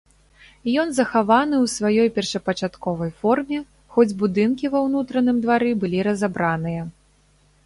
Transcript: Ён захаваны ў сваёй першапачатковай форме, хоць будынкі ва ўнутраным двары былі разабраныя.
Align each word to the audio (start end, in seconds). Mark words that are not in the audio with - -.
Ён 0.83 0.87
захаваны 0.99 1.55
ў 1.63 1.73
сваёй 1.73 2.09
першапачатковай 2.15 3.11
форме, 3.19 3.59
хоць 3.97 4.09
будынкі 4.25 4.65
ва 4.77 4.83
ўнутраным 4.87 5.37
двары 5.45 5.71
былі 5.85 5.99
разабраныя. 6.11 6.81